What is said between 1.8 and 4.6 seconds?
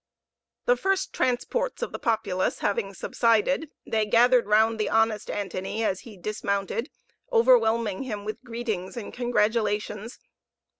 of the populace having subsided, they gathered